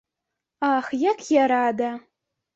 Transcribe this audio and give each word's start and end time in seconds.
Ах, 0.75 0.89
як 1.11 1.19
я 1.35 1.45
рада! 1.53 1.91